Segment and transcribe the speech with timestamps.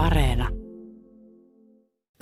[0.00, 0.48] Areena.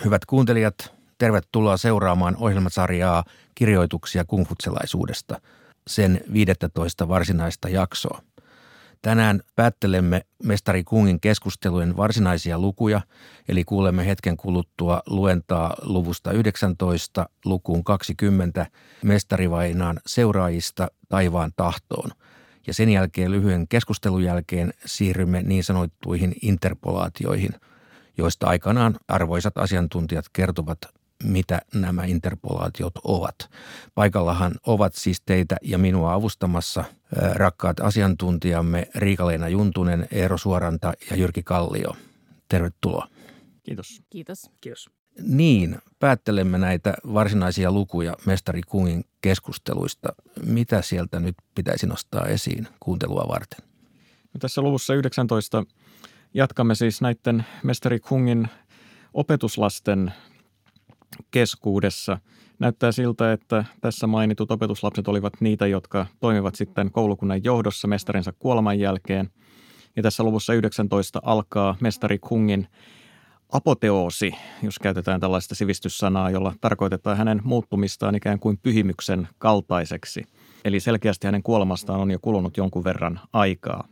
[0.05, 0.75] Hyvät kuuntelijat,
[1.19, 5.41] tervetuloa seuraamaan ohjelmasarjaa kirjoituksia kungfutselaisuudesta,
[5.87, 8.23] sen 15 varsinaista jaksoa.
[9.03, 13.01] Tänään päättelemme mestari Kungin keskustelujen varsinaisia lukuja,
[13.49, 18.67] eli kuulemme hetken kuluttua luentaa luvusta 19 lukuun 20
[19.03, 22.11] mestarivainaan seuraajista taivaan tahtoon.
[22.69, 27.51] Ja sen jälkeen lyhyen keskustelun jälkeen siirrymme niin sanottuihin interpolaatioihin,
[28.19, 30.79] joista aikanaan arvoisat asiantuntijat kertovat
[31.25, 33.51] mitä nämä interpolaatiot ovat.
[33.95, 36.85] Paikallahan ovat siis teitä ja minua avustamassa
[37.33, 41.97] rakkaat asiantuntijamme Riikaleena Juntunen, Eero Suoranta ja Jyrki Kallio.
[42.49, 43.09] Tervetuloa.
[43.63, 44.03] Kiitos.
[44.11, 44.51] Kiitos.
[44.61, 44.98] Kiitos.
[45.23, 50.09] Niin, päättelemme näitä varsinaisia lukuja Mestari Kungin keskusteluista.
[50.47, 53.69] Mitä sieltä nyt pitäisi nostaa esiin kuuntelua varten?
[54.35, 55.65] No tässä luvussa 19
[56.35, 58.49] jatkamme siis näiden Mestari Kungin
[59.15, 60.13] opetuslasten
[61.31, 62.19] keskuudessa.
[62.59, 68.79] Näyttää siltä, että tässä mainitut opetuslapset olivat niitä, jotka toimivat sitten koulukunnan johdossa mestarinsa kuoleman
[68.79, 69.31] jälkeen.
[69.97, 72.69] Ja tässä luvussa 19 alkaa mestari Kungin
[73.53, 80.25] apoteoosi, jos käytetään tällaista sivistyssanaa, jolla tarkoitetaan hänen muuttumistaan ikään kuin pyhimyksen kaltaiseksi.
[80.65, 83.89] Eli selkeästi hänen kuolemastaan on jo kulunut jonkun verran aikaa.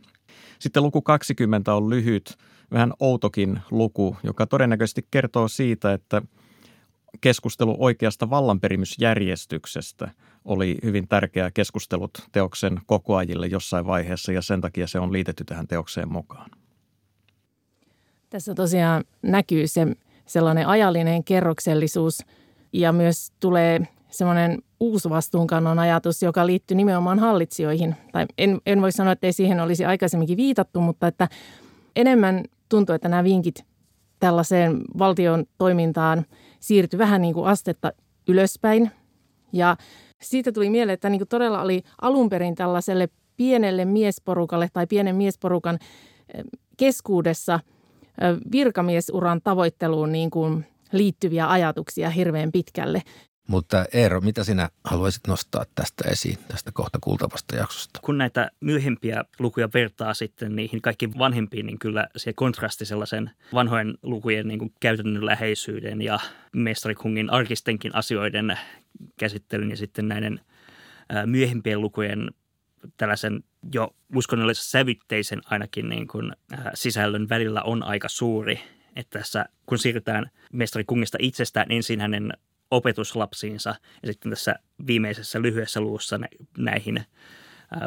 [0.59, 2.37] Sitten luku 20 on lyhyt,
[2.71, 6.21] vähän outokin luku, joka todennäköisesti kertoo siitä, että–
[7.21, 10.11] keskustelu oikeasta vallanperimysjärjestyksestä
[10.45, 15.67] oli hyvin tärkeä keskustelut teoksen kokoajille jossain vaiheessa ja sen takia se on liitetty tähän
[15.67, 16.51] teokseen mukaan.
[18.29, 19.87] Tässä tosiaan näkyy se
[20.25, 22.19] sellainen ajallinen kerroksellisuus
[22.73, 27.95] ja myös tulee semmoinen uusi vastuunkannon ajatus, joka liittyy nimenomaan hallitsijoihin.
[28.11, 31.27] Tai en, en voi sanoa, että ei siihen olisi aikaisemminkin viitattu, mutta että
[31.95, 33.63] enemmän tuntuu, että nämä vinkit
[34.19, 36.25] tällaiseen valtion toimintaan–
[36.59, 37.91] siirtyi vähän niin kuin astetta
[38.27, 38.91] ylöspäin.
[39.53, 39.77] Ja
[40.21, 45.15] siitä tuli mieleen, että niin kuin todella oli alun perin tällaiselle pienelle miesporukalle tai pienen
[45.15, 45.79] miesporukan
[46.33, 46.43] eh,
[46.77, 47.59] keskuudessa
[48.51, 53.01] virkamiesuran tavoitteluun niin kuin liittyviä ajatuksia hirveän pitkälle.
[53.47, 57.99] Mutta Eero, mitä sinä haluaisit nostaa tästä esiin, tästä kohta kuultavasta jaksosta?
[58.03, 63.97] Kun näitä myöhempiä lukuja vertaa sitten niihin kaikkiin vanhempiin, niin kyllä se kontrasti sellaisen vanhojen
[64.03, 66.19] lukujen niin kuin käytännönläheisyyden ja
[66.53, 68.59] mestarikungin arkistenkin asioiden
[69.19, 70.39] käsittelyn ja sitten näiden
[71.25, 72.31] myöhempien lukujen
[72.97, 76.31] tällaisen jo uskonnollisen sävytteisen ainakin niin kuin,
[76.73, 78.59] sisällön välillä on aika suuri.
[78.95, 82.33] Että tässä kun siirrytään mestarikungista itsestään ensin hänen
[82.71, 84.55] opetuslapsiinsa ja sitten tässä
[84.87, 86.19] viimeisessä lyhyessä luussa
[86.57, 87.05] näihin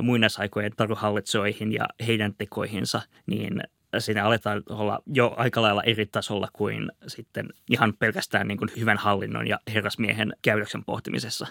[0.02, 3.62] muinaisaikojen taruhallitsijoihin ja heidän tekoihinsa, niin
[3.98, 8.98] siinä aletaan olla jo aika lailla eri tasolla kuin sitten ihan pelkästään niin kuin hyvän
[8.98, 11.46] hallinnon ja herrasmiehen käytöksen pohtimisessa.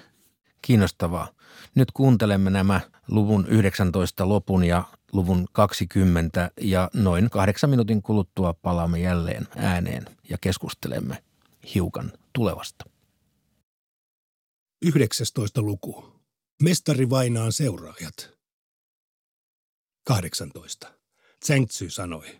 [0.61, 1.27] Kiinnostavaa.
[1.75, 4.83] Nyt kuuntelemme nämä luvun 19 lopun ja
[5.13, 11.23] luvun 20 ja noin kahdeksan minuutin kuluttua palaamme jälleen ääneen ja keskustelemme
[11.75, 12.85] hiukan tulevasta.
[14.81, 15.61] 19.
[15.61, 16.05] luku.
[16.63, 18.29] Mestari vainaan seuraajat.
[20.03, 20.93] 18.
[21.39, 22.39] Tsengtsy sanoi.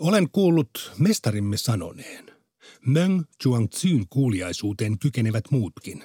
[0.00, 2.32] Olen kuullut mestarimme sanoneen.
[2.86, 6.04] Meng Chuangzyn kuuliaisuuteen kykenevät muutkin,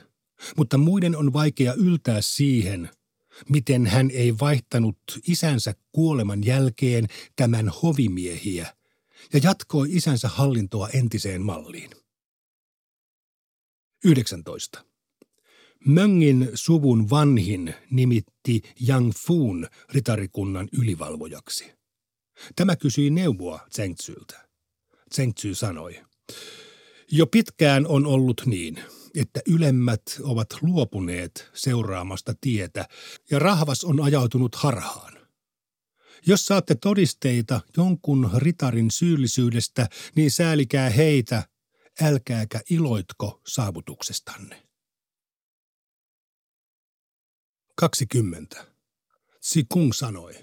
[0.58, 2.90] mutta muiden on vaikea yltää siihen,
[3.50, 8.76] miten hän ei vaihtanut isänsä kuoleman jälkeen tämän hovimiehiä
[9.34, 11.90] ja jatkoi isänsä hallintoa entiseen malliin.
[14.04, 14.86] 19.
[15.86, 21.72] Möngin suvun vanhin nimitti Yang Fun ritarikunnan ylivalvojaksi.
[22.56, 24.48] Tämä kysyi neuvoa Zengzyltä.
[25.16, 26.00] Zengzy sanoi,
[27.12, 28.80] jo pitkään on ollut niin,
[29.16, 32.86] että ylemmät ovat luopuneet seuraamasta tietä
[33.32, 35.18] ja rahvas on ajautunut harhaan.
[36.26, 41.44] Jos saatte todisteita jonkun ritarin syyllisyydestä, niin säälikää heitä,
[42.02, 44.64] älkääkä iloitko saavutuksestanne.
[47.76, 48.66] 20.
[49.42, 50.34] Sikung sanoi.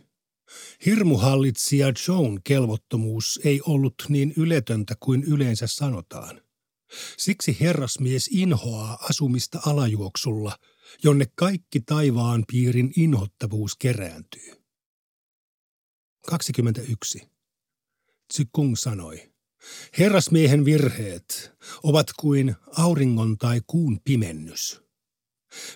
[0.86, 6.43] Hirmuhallitsija Joan kelvottomuus ei ollut niin yletöntä kuin yleensä sanotaan.
[7.18, 10.58] Siksi herrasmies inhoaa asumista alajuoksulla,
[11.02, 14.52] jonne kaikki taivaan piirin inhottavuus kerääntyy.
[16.26, 17.28] 21.
[18.28, 19.32] Tsikung sanoi.
[19.98, 21.52] Herrasmiehen virheet
[21.82, 24.84] ovat kuin auringon tai kuun pimennys–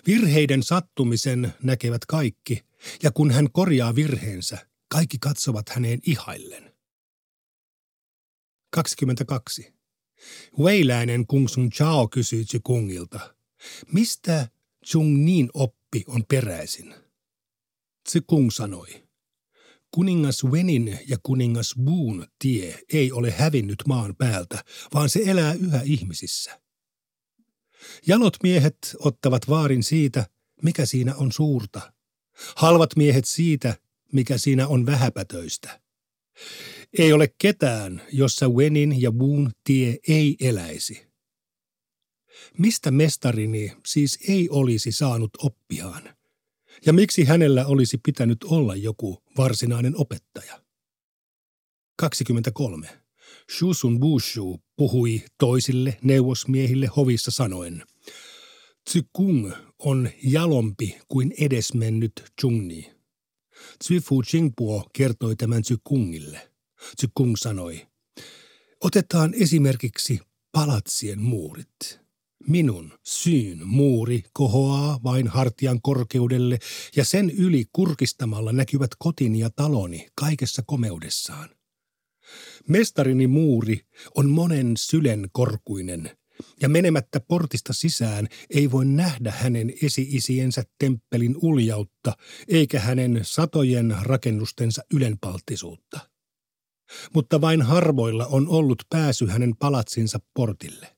[0.07, 2.65] Virheiden sattumisen näkevät kaikki,
[3.03, 6.75] ja kun hän korjaa virheensä, kaikki katsovat häneen ihaillen.
[8.71, 9.73] 22.
[10.59, 13.35] Weiläinen Kung Sun Chao kysyi Kungilta,
[13.91, 14.47] mistä
[14.85, 16.95] Chung niin oppi on peräisin?
[18.27, 19.03] Kung sanoi,
[19.91, 24.63] kuningas Wenin ja kuningas Buun tie ei ole hävinnyt maan päältä,
[24.93, 26.61] vaan se elää yhä ihmisissä.
[28.07, 30.25] Jalot miehet ottavat vaarin siitä,
[30.63, 31.93] mikä siinä on suurta.
[32.55, 33.75] Halvat miehet siitä,
[34.13, 35.81] mikä siinä on vähäpätöistä.
[36.97, 41.07] Ei ole ketään, jossa Wenin ja Buun tie ei eläisi.
[42.57, 46.15] Mistä mestarini siis ei olisi saanut oppiaan?
[46.85, 50.61] Ja miksi hänellä olisi pitänyt olla joku varsinainen opettaja?
[51.97, 52.87] 23.
[53.57, 57.83] Shusun Bushu puhui toisille neuvosmiehille hovissa sanoen,
[59.13, 62.91] Kung on jalompi kuin edesmennyt Chungni.
[64.03, 66.48] Fu Qingpuo kertoi tämän Kungille.
[67.13, 67.87] Kung sanoi,
[68.81, 70.19] otetaan esimerkiksi
[70.51, 71.99] palatsien muurit.
[72.47, 76.59] Minun syyn muuri kohoaa vain hartian korkeudelle
[76.95, 81.49] ja sen yli kurkistamalla näkyvät kotini ja taloni kaikessa komeudessaan.
[82.67, 83.81] Mestarini muuri
[84.15, 86.11] on monen sylen korkuinen,
[86.61, 92.17] ja menemättä portista sisään ei voi nähdä hänen esi-isiensä temppelin uljautta
[92.47, 96.08] eikä hänen satojen rakennustensa ylenpalttisuutta.
[97.13, 100.95] Mutta vain harvoilla on ollut pääsy hänen palatsinsa portille.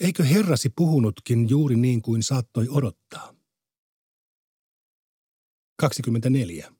[0.00, 3.34] Eikö herrasi puhunutkin juuri niin kuin saattoi odottaa?
[5.76, 6.72] 24.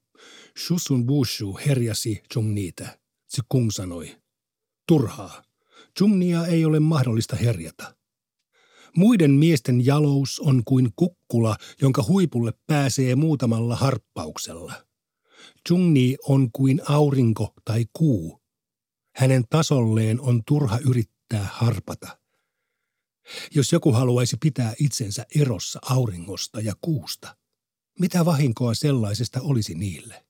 [0.67, 2.99] Shusun Bushu herjasi Chungniitä.
[3.27, 4.15] Se kung sanoi,
[4.87, 5.43] turhaa.
[5.97, 7.95] Chungnia ei ole mahdollista herjata.
[8.97, 14.73] Muiden miesten jalous on kuin kukkula, jonka huipulle pääsee muutamalla harppauksella.
[15.67, 18.41] Chungni on kuin aurinko tai kuu.
[19.15, 22.19] Hänen tasolleen on turha yrittää harpata.
[23.55, 27.37] Jos joku haluaisi pitää itsensä erossa auringosta ja kuusta,
[27.99, 30.25] mitä vahinkoa sellaisesta olisi niille?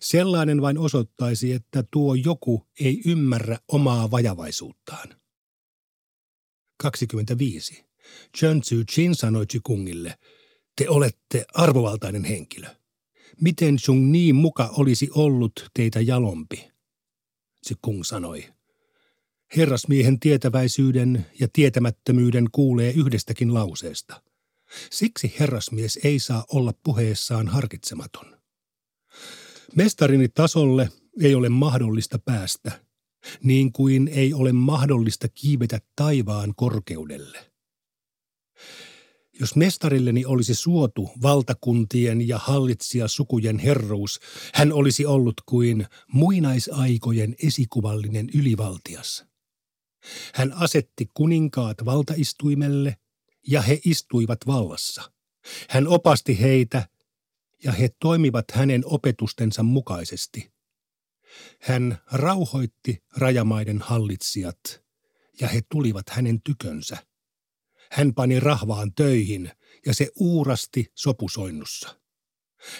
[0.00, 5.20] Sellainen vain osoittaisi, että tuo joku ei ymmärrä omaa vajavaisuuttaan.
[6.76, 7.84] 25.
[8.36, 10.18] Chen Tzu Chin sanoi Chikungille,
[10.76, 12.77] te olette arvovaltainen henkilö.
[13.40, 16.70] Miten sun niin muka olisi ollut teitä jalompi?
[17.66, 18.44] Chikung sanoi,
[19.56, 24.22] Herrasmiehen tietäväisyyden ja tietämättömyyden kuulee yhdestäkin lauseesta.
[24.90, 28.38] Siksi herrasmies ei saa olla puheessaan harkitsematon.
[29.76, 30.88] Mestarini tasolle
[31.22, 32.80] ei ole mahdollista päästä,
[33.42, 37.52] niin kuin ei ole mahdollista kiivetä taivaan korkeudelle.
[39.40, 44.20] Jos mestarilleni olisi suotu valtakuntien ja hallitsija sukujen herruus,
[44.54, 49.24] hän olisi ollut kuin muinaisaikojen esikuvallinen ylivaltias.
[50.34, 52.96] Hän asetti kuninkaat valtaistuimelle
[53.48, 55.12] ja he istuivat vallassa.
[55.68, 56.88] Hän opasti heitä
[57.64, 60.52] ja he toimivat hänen opetustensa mukaisesti.
[61.60, 64.82] Hän rauhoitti rajamaiden hallitsijat
[65.40, 67.07] ja he tulivat hänen tykönsä.
[67.90, 69.50] Hän pani rahvaan töihin
[69.86, 72.00] ja se uurasti sopusoinnussa.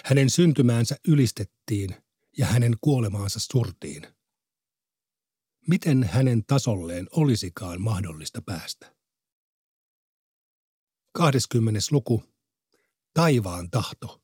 [0.05, 1.95] Hänen syntymäänsä ylistettiin
[2.37, 4.07] ja hänen kuolemaansa surtiin
[5.69, 8.95] miten hänen tasolleen olisikaan mahdollista päästä.
[11.13, 11.79] 20.
[11.91, 12.23] luku.
[13.13, 14.21] Taivaan tahto.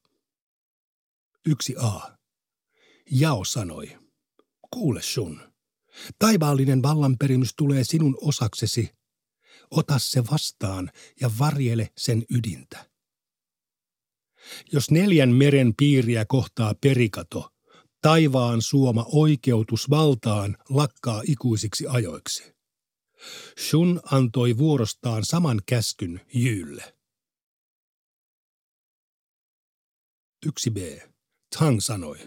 [1.50, 2.12] 1a.
[3.12, 3.98] Jao sanoi,
[4.72, 5.54] kuule sun,
[6.20, 8.90] taivaallinen vallanperimys tulee sinun osaksesi.
[9.72, 10.92] Ota se vastaan
[11.22, 12.90] ja varjele sen ydintä.
[14.72, 17.50] Jos neljän meren piiriä kohtaa perikato–
[18.06, 22.56] taivaan suoma oikeutus valtaan lakkaa ikuisiksi ajoiksi.
[23.70, 26.98] Shun antoi vuorostaan saman käskyn Jylle.
[30.46, 31.10] 1b.
[31.60, 32.18] Tang sanoi.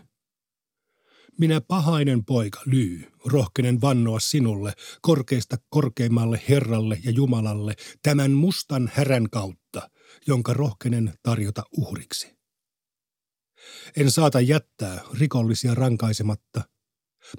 [1.38, 9.30] Minä pahainen poika Lyy, rohkenen vannoa sinulle, korkeista korkeimmalle Herralle ja Jumalalle, tämän mustan härän
[9.30, 9.90] kautta,
[10.26, 12.38] jonka rohkenen tarjota uhriksi.
[13.96, 16.62] En saata jättää rikollisia rankaisematta,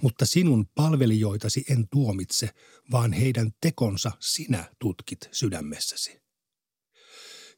[0.02, 2.50] mutta sinun palvelijoitasi en tuomitse,
[2.92, 6.22] vaan heidän tekonsa sinä tutkit sydämessäsi.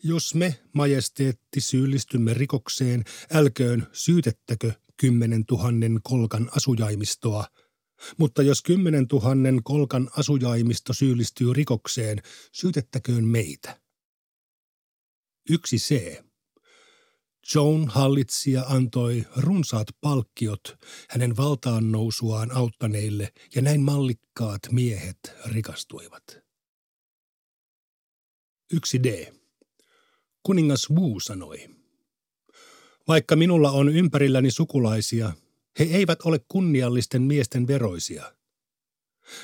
[0.03, 7.45] Jos me, majesteetti, syyllistymme rikokseen, älköön syytettäkö kymmenen tuhannen kolkan asujaimistoa,
[8.17, 12.21] mutta jos kymmenen tuhannen kolkan asujaimisto syyllistyy rikokseen,
[12.51, 13.81] syytettäköön meitä.
[15.50, 16.21] Yksi C.
[17.55, 20.77] Joan hallitsija antoi runsaat palkkiot
[21.10, 26.24] hänen valtaan nousuaan auttaneille ja näin mallikkaat miehet rikastuivat.
[28.74, 29.33] 1D.
[30.43, 31.80] Kuningas Wu sanoi,
[33.08, 35.34] vaikka minulla on ympärilläni sukulaisia,
[35.79, 38.36] he eivät ole kunniallisten miesten veroisia.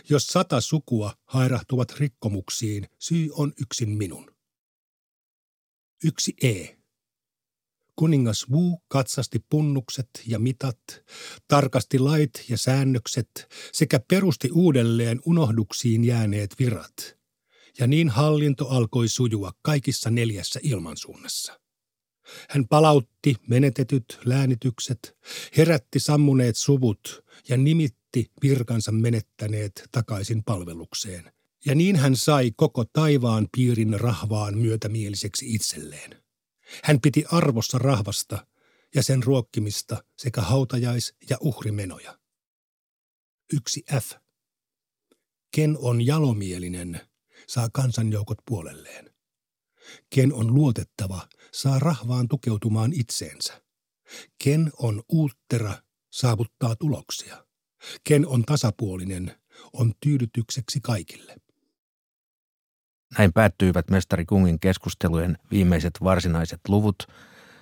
[0.10, 4.36] Jos sata sukua hairahtuvat rikkomuksiin, syy on yksin minun.
[6.06, 6.78] 1E.
[7.96, 10.80] Kuningas Wu katsasti punnukset ja mitat,
[11.48, 13.30] tarkasti lait ja säännökset
[13.74, 17.18] sekä perusti uudelleen unohduksiin jääneet virat.
[17.80, 21.60] Ja niin hallinto alkoi sujua kaikissa neljässä ilmansuunnassa.
[22.50, 25.18] Hän palautti menetetyt läänitykset,
[25.58, 31.32] herätti sammuneet suvut ja nimitti virkansa menettäneet takaisin palvelukseen.
[31.66, 36.24] Ja niin hän sai koko taivaan piirin rahvaan myötämieliseksi itselleen.
[36.84, 38.48] Hän piti arvossa rahvasta
[38.96, 42.20] ja sen ruokkimista sekä hautajais- ja uhrimenoja.
[43.54, 44.12] Yksi F.
[45.56, 47.02] Ken on jalomielinen,
[47.48, 49.17] saa kansanjoukot puolelleen.
[50.10, 53.62] Ken on luotettava, saa rahvaan tukeutumaan itseensä.
[54.44, 55.74] Ken on uuttera,
[56.12, 57.46] saavuttaa tuloksia.
[58.04, 59.36] Ken on tasapuolinen,
[59.74, 61.36] on tyydytykseksi kaikille.
[63.18, 67.08] Näin päättyivät mestari Kungin keskustelujen viimeiset varsinaiset luvut,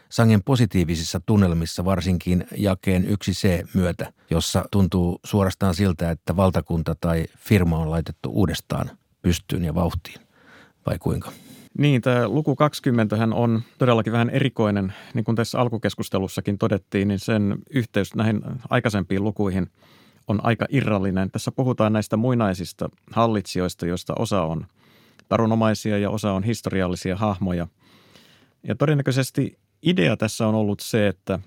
[0.10, 7.78] sangen positiivisissa tunnelmissa varsinkin jakeen 1C myötä, jossa tuntuu suorastaan siltä, että valtakunta tai firma
[7.78, 10.20] on laitettu uudestaan pystyyn ja vauhtiin.
[10.86, 11.32] Vai kuinka?
[11.78, 14.94] Niin, tämä luku 20 on todellakin vähän erikoinen.
[15.14, 19.68] Niin kuin tässä alkukeskustelussakin todettiin, niin sen yhteys näihin aikaisempiin lukuihin
[20.28, 21.32] on aika irrallinen.
[21.32, 24.66] Tässä puhutaan näistä muinaisista hallitsijoista, joista osa on
[25.30, 27.68] tarunomaisia ja osa on historiallisia hahmoja.
[28.68, 31.40] Ja todennäköisesti idea tässä on ollut se, että,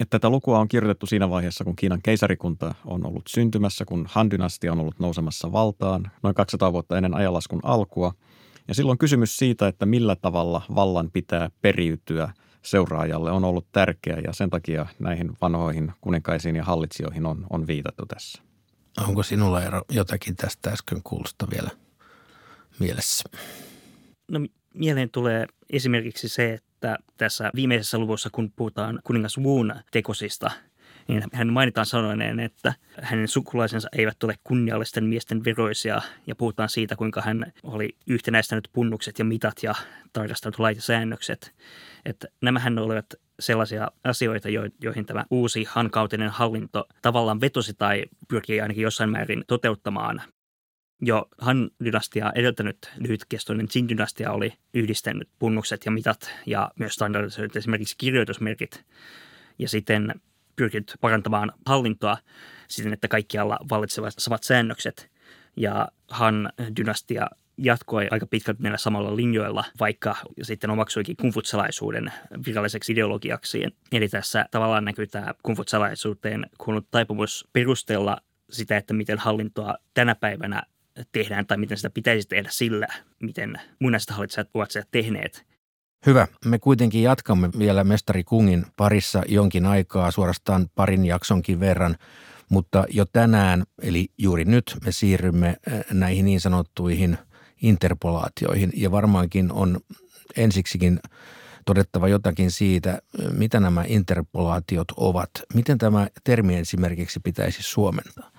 [0.00, 4.72] että tätä lukua on kirjoitettu siinä vaiheessa, kun Kiinan keisarikunta on ollut syntymässä, kun Han-dynastia
[4.72, 8.14] on ollut nousemassa valtaan noin 200 vuotta ennen ajanlaskun alkua.
[8.68, 14.32] Ja silloin kysymys siitä, että millä tavalla vallan pitää periytyä seuraajalle on ollut tärkeä ja
[14.32, 18.42] sen takia näihin vanhoihin kuninkaisiin ja hallitsijoihin on, on viitattu tässä.
[19.08, 21.70] Onko sinulla ero jotakin tästä äsken kuulosta vielä
[22.78, 23.24] mielessä?
[24.28, 24.40] No
[24.74, 30.50] mieleen tulee esimerkiksi se, että tässä viimeisessä luvussa, kun puhutaan kuningas Wuun tekosista,
[31.08, 36.96] niin hän mainitaan sanoneen, että hänen sukulaisensa eivät ole kunniallisten miesten veroisia ja puhutaan siitä,
[36.96, 39.74] kuinka hän oli yhtenäistänyt punnukset ja mitat ja
[40.12, 41.54] tarkastanut lait ja säännökset.
[42.04, 44.48] Että nämähän olivat sellaisia asioita,
[44.82, 50.22] joihin tämä uusi hankautinen hallinto tavallaan vetosi tai pyrkii ainakin jossain määrin toteuttamaan
[51.02, 58.84] jo Han-dynastia edeltänyt lyhytkestoinen Jin-dynastia oli yhdistänyt punnukset ja mitat ja myös standardisoinut esimerkiksi kirjoitusmerkit
[59.58, 60.14] ja sitten
[60.56, 62.16] pyrkinyt parantamaan hallintoa
[62.68, 65.10] siten, että kaikkialla vallitsevat samat säännökset.
[65.56, 72.12] Ja Han-dynastia jatkoi aika pitkälti näillä samalla linjoilla, vaikka sitten omaksuikin kumfutsalaisuuden
[72.46, 73.62] viralliseksi ideologiaksi.
[73.92, 78.18] Eli tässä tavallaan näkyy tämä kumfutsalaisuuteen kuulunut taipumus perustella
[78.50, 80.62] sitä, että miten hallintoa tänä päivänä
[81.12, 82.86] tehdään tai miten sitä pitäisi tehdä sillä,
[83.22, 85.51] miten muinaiset hallitsijat ovat sitä tehneet.
[86.06, 86.28] Hyvä.
[86.44, 91.96] Me kuitenkin jatkamme vielä Mestari Kungin parissa jonkin aikaa, suorastaan parin jaksonkin verran,
[92.48, 97.18] mutta jo tänään, eli juuri nyt, me siirrymme äh, näihin niin sanottuihin
[97.62, 99.80] interpolaatioihin ja varmaankin on
[100.36, 101.00] ensiksikin
[101.66, 105.30] todettava jotakin siitä, äh, mitä nämä interpolaatiot ovat.
[105.54, 108.31] Miten tämä termi esimerkiksi pitäisi suomentaa?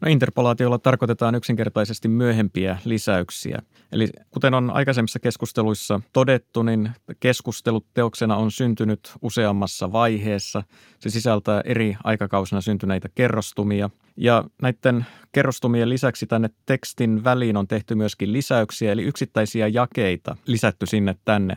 [0.00, 3.62] No interpolaatiolla tarkoitetaan yksinkertaisesti myöhempiä lisäyksiä.
[3.92, 6.90] Eli kuten on aikaisemmissa keskusteluissa todettu, niin
[7.20, 10.62] keskustelut teoksena on syntynyt useammassa vaiheessa.
[11.00, 13.90] Se sisältää eri aikakausina syntyneitä kerrostumia.
[14.16, 20.86] Ja näiden kerrostumien lisäksi tänne tekstin väliin on tehty myöskin lisäyksiä, eli yksittäisiä jakeita lisätty
[20.86, 21.56] sinne tänne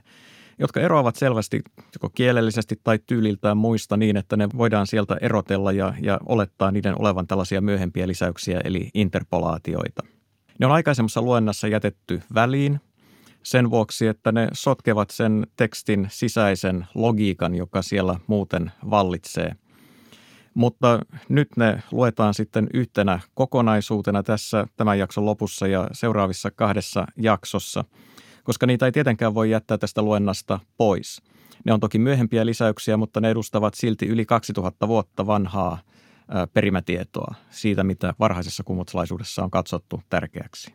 [0.61, 1.61] jotka eroavat selvästi
[1.93, 7.01] joko kielellisesti tai tyyliltään muista niin, että ne voidaan sieltä erotella ja, ja olettaa niiden
[7.01, 10.03] olevan tällaisia myöhempiä lisäyksiä eli interpolaatioita.
[10.59, 12.79] Ne on aikaisemmassa luennassa jätetty väliin
[13.43, 19.55] sen vuoksi, että ne sotkevat sen tekstin sisäisen logiikan, joka siellä muuten vallitsee.
[20.53, 20.99] Mutta
[21.29, 27.85] nyt ne luetaan sitten yhtenä kokonaisuutena tässä tämän jakson lopussa ja seuraavissa kahdessa jaksossa–
[28.43, 31.21] koska niitä ei tietenkään voi jättää tästä luennasta pois.
[31.65, 35.79] Ne on toki myöhempiä lisäyksiä, mutta ne edustavat silti yli 2000 vuotta vanhaa
[36.53, 40.73] perimätietoa siitä, mitä varhaisessa kummutsalaisuudessa on katsottu tärkeäksi.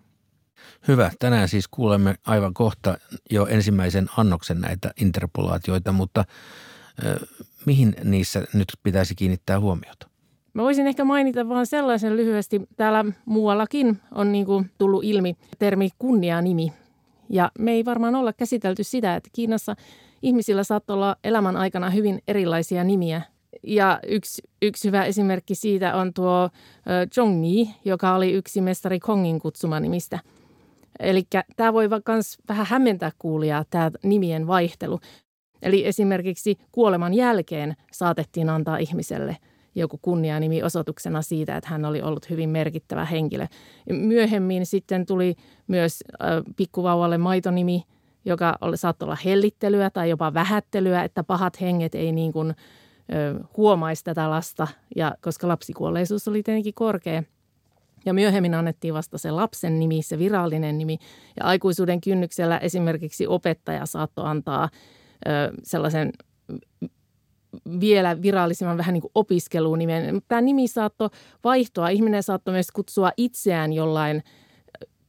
[0.88, 1.10] Hyvä.
[1.18, 2.98] Tänään siis kuulemme aivan kohta
[3.30, 6.24] jo ensimmäisen annoksen näitä interpolaatioita, mutta
[7.66, 10.08] Mihin niissä nyt pitäisi kiinnittää huomiota?
[10.54, 12.60] Mä voisin ehkä mainita vain sellaisen lyhyesti.
[12.76, 16.72] Täällä muuallakin on niin kuin tullut ilmi termi kunnianimi.
[17.28, 19.76] Ja me ei varmaan olla käsitelty sitä, että Kiinassa
[20.22, 23.22] ihmisillä saattaa olla elämän aikana hyvin erilaisia nimiä.
[23.62, 26.50] Ja yksi, yksi hyvä esimerkki siitä on tuo
[27.12, 30.18] Zhongni, joka oli yksi mestari Kongin kutsuma nimistä.
[31.00, 31.22] Eli
[31.56, 35.00] tämä voi myös vähän hämmentää kuulijaa, tämä nimien vaihtelu.
[35.62, 39.36] Eli esimerkiksi kuoleman jälkeen saatettiin antaa ihmiselle
[39.76, 43.46] joku kunnianimi osoituksena siitä, että hän oli ollut hyvin merkittävä henkilö.
[43.90, 45.34] Myöhemmin sitten tuli
[45.66, 46.04] myös
[46.56, 47.84] pikkuvauvalle maitonimi,
[48.24, 52.54] joka saattoi olla hellittelyä tai jopa vähättelyä, että pahat henget ei niin kuin,
[53.56, 57.22] huomaisi tätä lasta, ja koska lapsikuolleisuus oli tietenkin korkea.
[58.06, 60.98] Ja myöhemmin annettiin vasta se lapsen nimi, se virallinen nimi.
[61.40, 64.68] Ja aikuisuuden kynnyksellä esimerkiksi opettaja saattoi antaa
[65.62, 66.12] sellaisen
[67.80, 70.22] vielä virallisemman vähän niin kuin opiskelunimen.
[70.28, 71.10] Tämä nimi saattoi
[71.44, 71.88] vaihtua.
[71.88, 74.22] Ihminen saattoi myös kutsua itseään jollain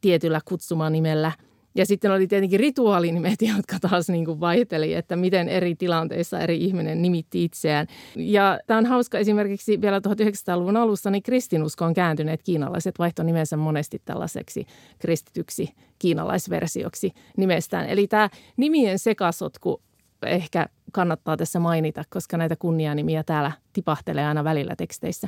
[0.01, 1.31] tietyllä kutsumanimellä.
[1.75, 6.63] Ja sitten oli tietenkin rituaalinimet, jotka taas niin kuin vaihteli, että miten eri tilanteissa eri
[6.63, 7.87] ihminen nimitti itseään.
[8.15, 14.01] Ja tämä on hauska esimerkiksi vielä 1900-luvun alussa, niin kristinuskoon kääntyneet kiinalaiset vaihtoi nimensä monesti
[14.05, 14.65] tällaiseksi
[14.99, 17.89] kristityksi kiinalaisversioksi nimestään.
[17.89, 19.81] Eli tämä nimien sekasotku
[20.25, 25.27] ehkä kannattaa tässä mainita, koska näitä kunnianimiä täällä tipahtelee aina välillä teksteissä.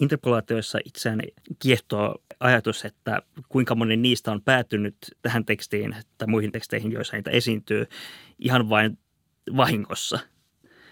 [0.00, 1.20] Interpolaatioissa itseään
[1.58, 7.30] kiehtoo ajatus, että kuinka moni niistä on päätynyt tähän tekstiin tai muihin teksteihin, joissa niitä
[7.30, 7.86] esiintyy,
[8.38, 8.98] ihan vain
[9.56, 10.18] vahingossa.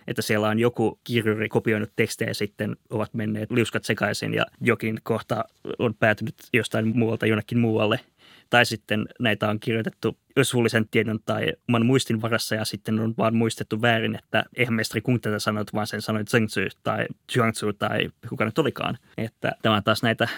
[0.06, 4.98] Että siellä on joku kirjuri kopioinut tekstejä ja sitten ovat menneet liuskat sekaisin ja jokin
[5.02, 5.44] kohta
[5.78, 8.00] on päätynyt jostain muualta jonnekin muualle–
[8.50, 13.36] tai sitten näitä on kirjoitettu suullisen tiedon tai oman muistin varassa ja sitten on vaan
[13.36, 18.08] muistettu väärin, että eihän mestari Kung tätä sanonut, vaan sen sanoi Zhengzhu tai Zhuangzhu tai
[18.28, 18.98] kuka nyt olikaan.
[19.16, 20.28] Että tämä on taas näitä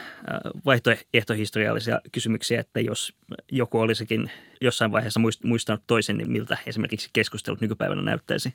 [0.65, 3.15] vaihtoehtohistoriallisia kysymyksiä, että jos
[3.53, 8.55] joku olisikin jossain vaiheessa muistanut toisen, niin miltä esimerkiksi keskustelut nykypäivänä näyttäisi.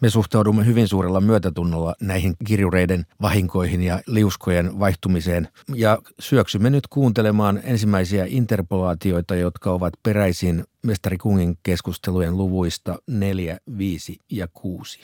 [0.00, 7.60] Me suhtaudumme hyvin suurella myötätunnolla näihin kirjureiden vahinkoihin ja liuskojen vaihtumiseen ja syöksymme nyt kuuntelemaan
[7.64, 15.00] ensimmäisiä interpolaatioita, jotka ovat peräisin mestari Kungin keskustelujen luvuista 4, 5 ja 6.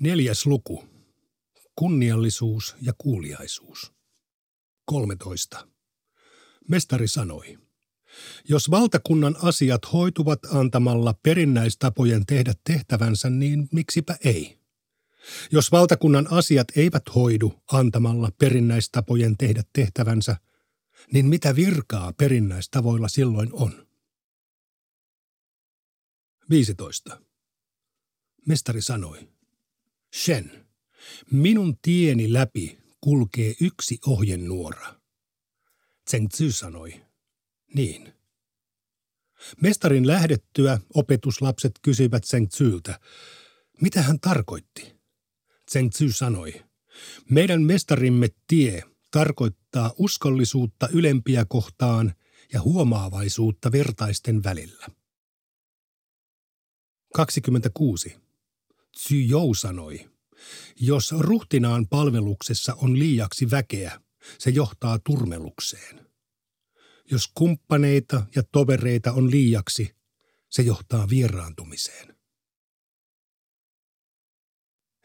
[0.00, 0.84] Neljäs luku.
[1.76, 3.92] Kunniallisuus ja kuuliaisuus.
[4.84, 5.66] 13.
[6.68, 7.58] Mestari sanoi–
[8.48, 14.60] jos valtakunnan asiat hoituvat antamalla perinnäistapojen tehdä tehtävänsä, niin miksipä ei?
[15.52, 20.36] Jos valtakunnan asiat eivät hoidu antamalla perinnäistapojen tehdä tehtävänsä,
[21.12, 23.86] niin mitä virkaa perinnäistavoilla silloin on?
[26.50, 27.20] 15.
[28.46, 29.28] Mestari sanoi,
[30.14, 30.66] Shen,
[31.30, 34.94] minun tieni läpi kulkee yksi ohjenuora.
[36.10, 37.09] Zheng Tzu sanoi,
[37.74, 38.12] niin.
[39.62, 43.00] Mestarin lähdettyä opetuslapset kysyivät Zheng Zyltä,
[43.80, 45.00] mitä hän tarkoitti.
[45.70, 46.64] Zheng Zy sanoi,
[47.30, 52.14] meidän mestarimme tie tarkoittaa uskollisuutta ylempiä kohtaan
[52.52, 54.86] ja huomaavaisuutta vertaisten välillä.
[57.14, 58.16] 26.
[58.96, 60.10] Tzy Jou sanoi,
[60.80, 64.00] jos ruhtinaan palveluksessa on liiaksi väkeä,
[64.38, 66.09] se johtaa turmelukseen.
[67.10, 69.96] Jos kumppaneita ja tovereita on liiaksi,
[70.50, 72.16] se johtaa vieraantumiseen.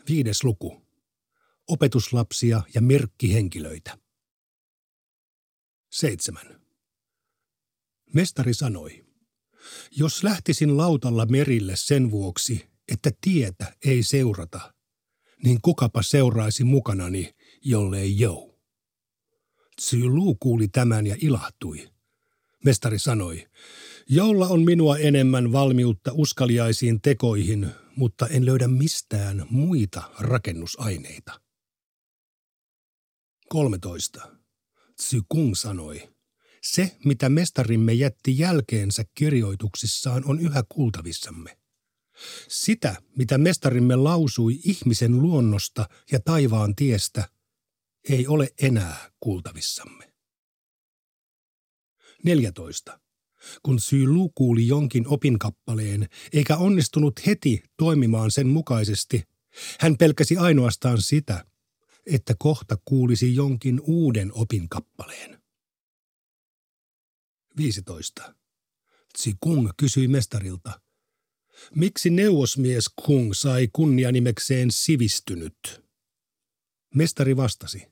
[0.09, 0.85] Viides luku.
[1.67, 3.97] Opetuslapsia ja merkkihenkilöitä.
[5.91, 6.61] Seitsemän.
[8.13, 9.05] Mestari sanoi,
[9.91, 14.73] jos lähtisin lautalla merille sen vuoksi, että tietä ei seurata,
[15.43, 18.59] niin kukapa seuraisi mukanani, jollei jou.
[20.03, 21.94] Lu kuuli tämän ja ilahtui.
[22.65, 23.47] Mestari sanoi,
[24.09, 31.41] jolla on minua enemmän valmiutta uskaliaisiin tekoihin, mutta en löydä mistään muita rakennusaineita.
[33.49, 34.31] 13.
[35.29, 36.09] Kung sanoi,
[36.61, 41.57] se mitä mestarimme jätti jälkeensä kirjoituksissaan on yhä kuultavissamme.
[42.47, 47.29] Sitä, mitä mestarimme lausui ihmisen luonnosta ja taivaan tiestä,
[48.09, 50.04] ei ole enää kuultavissamme.
[52.25, 52.99] 14.
[53.63, 59.23] Kun Lu kuuli jonkin opinkappaleen eikä onnistunut heti toimimaan sen mukaisesti,
[59.79, 61.45] hän pelkäsi ainoastaan sitä,
[62.05, 65.41] että kohta kuulisi jonkin uuden opinkappaleen.
[67.57, 68.35] 15.
[69.39, 70.81] Kung kysyi mestarilta,
[71.75, 75.83] Miksi neuvosmies Kung sai kunnianimekseen sivistynyt?
[76.95, 77.87] Mestari vastasi.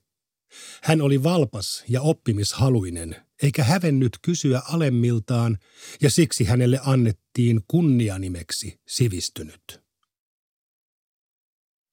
[0.83, 5.57] Hän oli valpas ja oppimishaluinen, eikä hävennyt kysyä alemmiltaan,
[6.01, 9.83] ja siksi hänelle annettiin kunnianimeksi sivistynyt.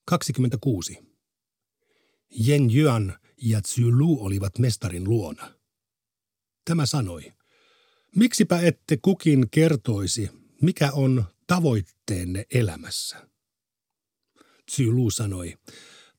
[0.04, 0.98] 26.
[2.48, 5.54] Yen Yuan ja Tsu Lu olivat mestarin luona.
[6.64, 7.32] Tämä sanoi,
[8.16, 10.30] miksipä ette kukin kertoisi,
[10.62, 13.28] mikä on tavoitteenne elämässä?
[14.66, 15.58] Tsu Lu sanoi,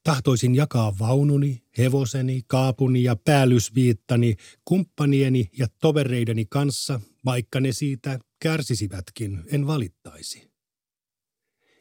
[0.03, 4.35] tahtoisin jakaa vaununi, hevoseni, kaapuni ja päällysviittani
[4.65, 10.51] kumppanieni ja tovereideni kanssa, vaikka ne siitä kärsisivätkin, en valittaisi.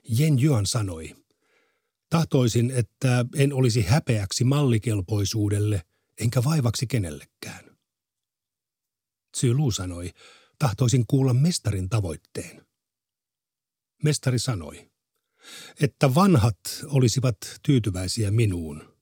[0.09, 1.17] Jen Juan sanoi,
[2.11, 5.83] tahtoisin, että en olisi häpeäksi mallikelpoisuudelle,
[6.21, 7.71] enkä vaivaksi kenellekään.
[9.53, 10.11] Lu sanoi,
[10.59, 12.67] tahtoisin kuulla mestarin tavoitteen.
[14.03, 14.90] Mestari sanoi,
[15.81, 18.99] että vanhat olisivat tyytyväisiä minuun,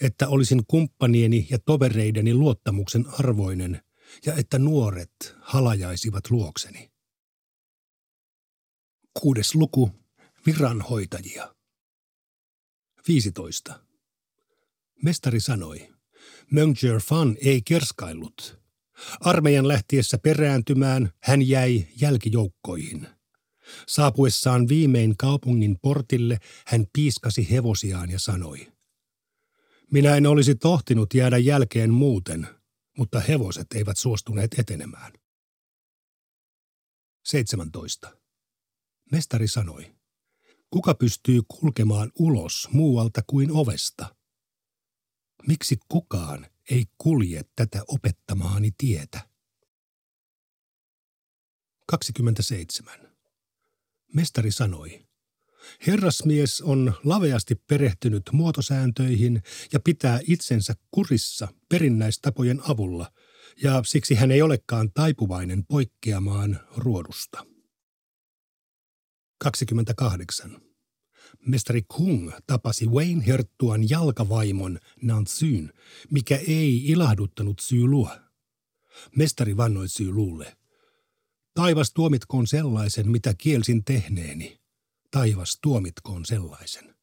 [0.00, 3.82] että olisin kumppanieni ja tovereideni luottamuksen arvoinen
[4.26, 6.90] ja että nuoret halajaisivat luokseni.
[9.20, 9.90] Kuudes luku,
[10.46, 11.54] viranhoitajia.
[13.08, 13.84] 15.
[15.02, 15.88] Mestari sanoi,
[16.50, 18.60] Mönger Fan ei kerskaillut.
[19.20, 23.06] Armeijan lähtiessä perääntymään hän jäi jälkijoukkoihin–
[23.88, 28.72] Saapuessaan viimein kaupungin portille hän piiskasi hevosiaan ja sanoi.
[29.90, 32.46] Minä en olisi tohtinut jäädä jälkeen muuten,
[32.98, 35.12] mutta hevoset eivät suostuneet etenemään.
[37.24, 38.16] 17.
[39.12, 39.94] Mestari sanoi.
[40.70, 44.16] Kuka pystyy kulkemaan ulos muualta kuin ovesta?
[45.46, 49.30] Miksi kukaan ei kulje tätä opettamaani tietä?
[51.86, 53.09] 27.
[54.14, 55.06] Mestari sanoi,
[55.86, 59.42] herrasmies on laveasti perehtynyt muotosääntöihin
[59.72, 63.12] ja pitää itsensä kurissa perinnäistapojen avulla,
[63.62, 67.46] ja siksi hän ei olekaan taipuvainen poikkeamaan ruodusta.
[69.38, 70.60] 28.
[71.46, 75.72] Mestari Kung tapasi Wayne Herttuan jalkavaimon Nantsyn,
[76.10, 78.20] mikä ei ilahduttanut Sylua.
[79.16, 80.56] Mestari vannoi Sylulle.
[81.60, 84.60] Taivas tuomitkoon sellaisen, mitä kielsin tehneeni.
[85.10, 86.94] Taivas tuomitkoon sellaisen.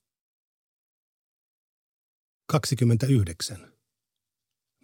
[2.48, 3.74] 29.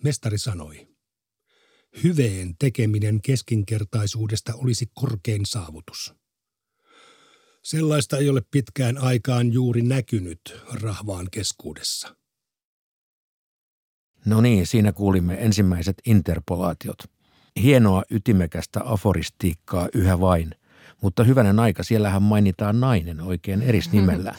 [0.03, 0.87] Mestari sanoi.
[2.03, 6.13] Hyveen tekeminen keskinkertaisuudesta olisi korkein saavutus.
[7.63, 10.41] Sellaista ei ole pitkään aikaan juuri näkynyt
[10.73, 12.15] rahvaan keskuudessa.
[14.25, 16.97] No niin, siinä kuulimme ensimmäiset interpolaatiot–
[17.61, 20.51] hienoa ytimekästä aforistiikkaa yhä vain.
[21.01, 24.35] Mutta hyvänen aika, siellähän mainitaan nainen oikein erisnimellä.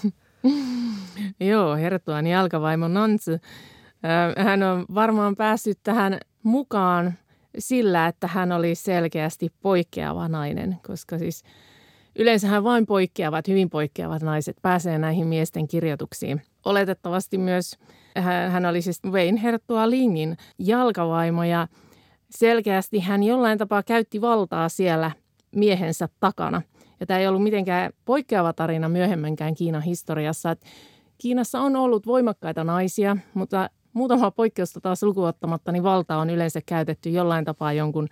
[1.41, 3.31] Joo, Hertuan jalkavaimo Nantsu.
[4.39, 7.15] Hän on varmaan päässyt tähän mukaan
[7.59, 11.43] sillä, että hän oli selkeästi poikkeava nainen, koska siis
[12.19, 16.43] yleensähän vain poikkeavat, hyvin poikkeavat naiset pääsee näihin miesten kirjoituksiin.
[16.65, 17.79] Oletettavasti myös
[18.51, 21.69] hän oli siis Wayne Hertua Lingin jalkavaimo ja–
[22.39, 25.11] selkeästi hän jollain tapaa käytti valtaa siellä
[25.57, 26.63] miehensä takana.
[27.01, 30.51] Ja tämä ei ollut mitenkään poikkeava tarina myöhemmänkään Kiinan historiassa.
[30.51, 30.67] Että
[31.19, 37.11] Kiinassa on ollut voimakkaita naisia, mutta muutama poikkeusta taas lukuottamatta, niin valta on yleensä käytetty
[37.11, 38.09] jollain tapaa jonkun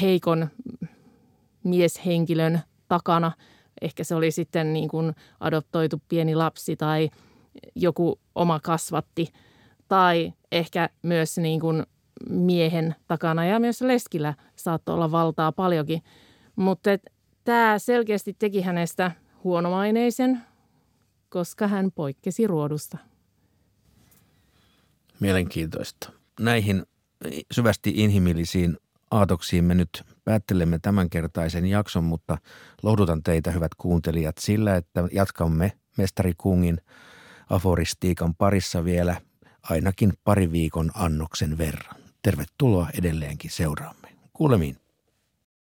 [0.00, 0.48] heikon
[1.64, 3.32] mieshenkilön takana.
[3.82, 7.10] Ehkä se oli sitten niin kuin adoptoitu pieni lapsi tai
[7.74, 9.32] joku oma kasvatti.
[9.88, 11.86] Tai ehkä myös niin kuin
[12.30, 16.02] miehen takana ja myös leskillä saattoi olla valtaa paljonkin.
[16.56, 16.90] Mutta
[17.44, 19.12] tämä selkeästi teki hänestä
[19.44, 20.40] huonomaineisen,
[21.28, 22.98] koska hän poikkesi ruodusta.
[25.20, 26.10] Mielenkiintoista.
[26.40, 26.82] Näihin
[27.52, 28.76] syvästi inhimillisiin
[29.10, 32.38] aatoksiin me nyt päättelemme tämänkertaisen jakson, mutta
[32.82, 36.80] lohdutan teitä hyvät kuuntelijat sillä, että jatkamme Mestari Kungin
[37.50, 39.20] aforistiikan parissa vielä
[39.62, 42.05] ainakin pari viikon annoksen verran.
[42.26, 44.08] Tervetuloa edelleenkin seuraamme.
[44.32, 44.76] Kuulemiin.